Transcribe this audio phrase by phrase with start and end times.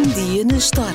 [0.00, 0.94] Um dia na história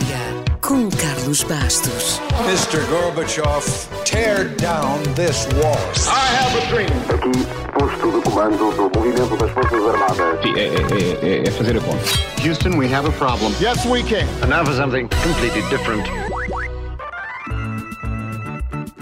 [0.61, 2.19] com Carlos Bastos.
[2.47, 2.83] Mr.
[2.89, 3.63] Gorbachev,
[4.03, 5.77] tear down this wall.
[6.07, 6.89] I have a dream.
[7.13, 7.45] Aqui,
[7.77, 10.41] posto de comando do movimento das Forças Armadas.
[10.41, 12.03] Sim, é, é- é- é fazer a conta.
[12.43, 13.53] Houston, we have a problem.
[13.61, 14.25] Yes, we can.
[14.41, 16.07] And now for something completely different.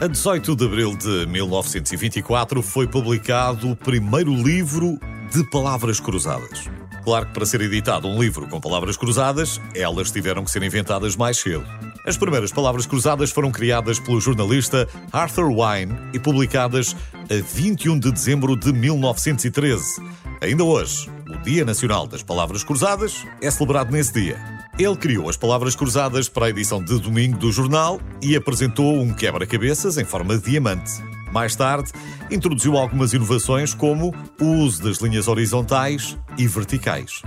[0.01, 4.99] A 18 de abril de 1924 foi publicado o primeiro livro
[5.31, 6.69] de palavras cruzadas.
[7.03, 11.15] Claro que para ser editado um livro com palavras cruzadas, elas tiveram que ser inventadas
[11.15, 11.65] mais cedo.
[12.05, 18.11] As primeiras palavras cruzadas foram criadas pelo jornalista Arthur Wine e publicadas a 21 de
[18.11, 20.01] dezembro de 1913.
[20.41, 24.37] Ainda hoje, o Dia Nacional das Palavras Cruzadas é celebrado nesse dia.
[24.77, 29.13] Ele criou as palavras cruzadas para a edição de domingo do jornal e apresentou um
[29.13, 31.12] quebra-cabeças em forma de diamante.
[31.33, 31.91] Mais tarde,
[32.29, 37.23] introduziu algumas inovações como o uso das linhas horizontais e verticais.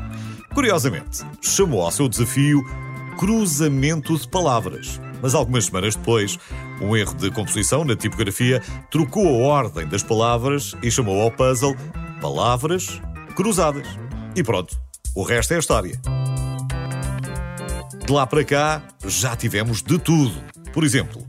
[0.54, 2.64] Curiosamente, chamou ao seu desafio
[3.18, 5.00] cruzamento de palavras.
[5.20, 6.38] Mas algumas semanas depois,
[6.80, 11.74] um erro de composição na tipografia trocou a ordem das palavras e chamou ao puzzle
[12.20, 13.02] palavras
[13.34, 13.88] cruzadas.
[14.36, 14.80] E pronto,
[15.16, 16.00] o resto é história.
[18.06, 20.40] De lá para cá, já tivemos de tudo.
[20.72, 21.26] Por exemplo,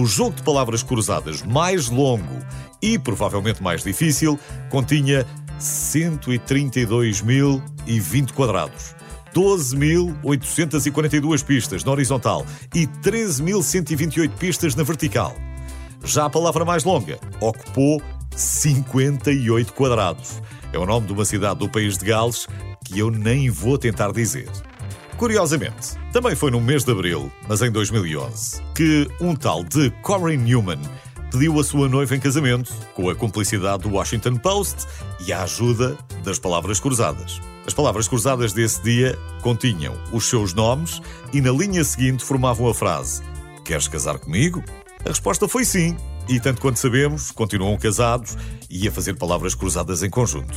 [0.00, 2.38] o jogo de palavras cruzadas mais longo
[2.80, 5.26] e provavelmente mais difícil continha
[5.60, 8.94] 132.020 quadrados.
[9.34, 15.36] 12.842 pistas na horizontal e 13.128 pistas na vertical.
[16.02, 18.00] Já a palavra mais longa ocupou
[18.34, 20.40] 58 quadrados.
[20.72, 22.48] É o nome de uma cidade do país de Gales
[22.84, 24.48] que eu nem vou tentar dizer.
[25.20, 30.34] Curiosamente, também foi no mês de abril, mas em 2011, que um tal de Corey
[30.34, 30.80] Newman
[31.30, 34.86] pediu a sua noiva em casamento, com a cumplicidade do Washington Post
[35.26, 37.38] e a ajuda das palavras cruzadas.
[37.66, 41.02] As palavras cruzadas desse dia continham os seus nomes
[41.34, 43.22] e na linha seguinte formavam a frase:
[43.62, 44.64] Queres casar comigo?
[45.04, 45.98] A resposta foi sim,
[46.30, 48.38] e tanto quanto sabemos, continuam casados
[48.70, 50.56] e a fazer palavras cruzadas em conjunto.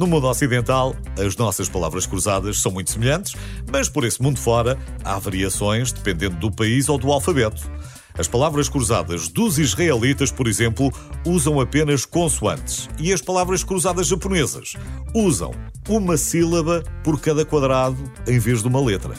[0.00, 3.36] No mundo ocidental, as nossas palavras cruzadas são muito semelhantes,
[3.70, 7.70] mas por esse mundo fora há variações dependendo do país ou do alfabeto.
[8.16, 10.90] As palavras cruzadas dos israelitas, por exemplo,
[11.26, 14.72] usam apenas consoantes e as palavras cruzadas japonesas
[15.14, 15.50] usam
[15.86, 19.12] uma sílaba por cada quadrado em vez de uma letra.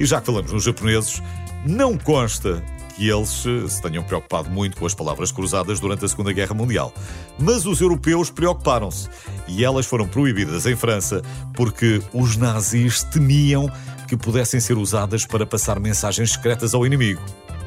[0.00, 1.22] E já que falamos nos japoneses,
[1.64, 2.60] não consta
[2.96, 6.54] que eles eh, se tenham preocupado muito com as palavras cruzadas durante a Segunda Guerra
[6.54, 6.92] Mundial.
[7.38, 9.08] Mas os europeus preocuparam-se
[9.46, 11.22] e elas foram proibidas em França
[11.54, 13.70] porque os nazis temiam
[14.06, 17.20] que pudessem ser usadas para passar mensagens secretas ao inimigo.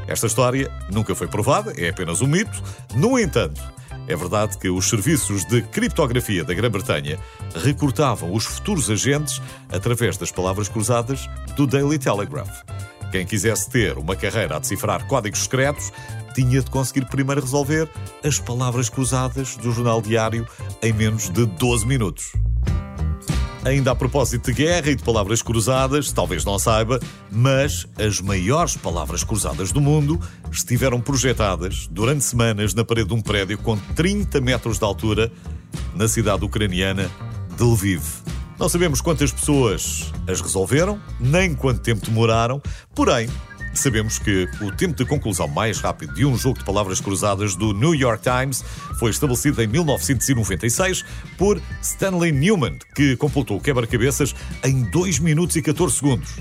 [0.08, 2.64] Esta história nunca foi provada, é apenas um mito.
[2.96, 3.62] No entanto,
[4.08, 7.20] é verdade que os serviços de criptografia da Grã-Bretanha
[7.54, 12.64] recortavam os futuros agentes através das palavras cruzadas do Daily Telegraph.
[13.18, 15.92] Quem quisesse ter uma carreira a decifrar códigos secretos
[16.36, 17.90] tinha de conseguir primeiro resolver
[18.24, 20.48] as palavras cruzadas do jornal diário
[20.84, 22.34] em menos de 12 minutos.
[23.66, 27.00] Ainda a propósito de guerra e de palavras cruzadas, talvez não saiba,
[27.32, 33.22] mas as maiores palavras cruzadas do mundo estiveram projetadas durante semanas na parede de um
[33.22, 35.32] prédio com 30 metros de altura
[35.96, 37.10] na cidade ucraniana
[37.58, 38.37] de Lviv.
[38.60, 42.62] Não sabemos quantas pessoas as resolveram, nem quanto tempo demoraram,
[42.96, 43.30] porém,
[43.74, 47.74] Sabemos que o tempo de conclusão mais rápido de um jogo de palavras cruzadas do
[47.74, 48.64] New York Times
[48.98, 51.06] foi estabelecido em 1996
[51.38, 56.34] por Stanley Newman, que completou o quebra-cabeças em 2 minutos e 14 segundos.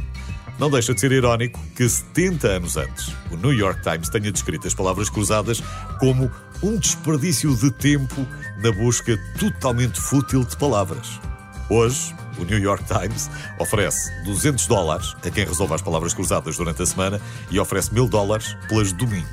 [0.59, 4.66] Não deixa de ser irónico que 70 anos antes o New York Times tenha descrito
[4.66, 5.62] as palavras cruzadas
[6.00, 6.31] como
[6.62, 8.26] um desperdício de tempo
[8.62, 11.21] na busca totalmente fútil de palavras.
[11.69, 16.82] Hoje, o New York Times oferece 200 dólares a quem resolva as palavras cruzadas durante
[16.82, 19.27] a semana e oferece 1000 dólares pelas domingo.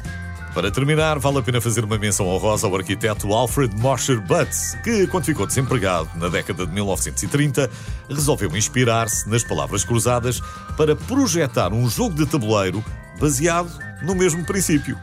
[0.54, 5.08] Para terminar, vale a pena fazer uma menção honrosa ao arquiteto Alfred Mosher Butts, que,
[5.08, 7.70] quando ficou desempregado na década de 1930,
[8.08, 10.42] resolveu inspirar-se nas palavras cruzadas
[10.78, 12.86] para projetar um jogo de tabuleiro
[13.20, 13.72] baseado
[14.04, 14.96] no mesmo princípio.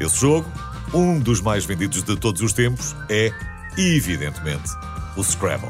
[0.00, 0.50] Esse jogo,
[0.94, 3.30] um dos mais vendidos de todos os tempos, é,
[3.76, 4.70] evidentemente,
[5.14, 5.68] o Scrabble.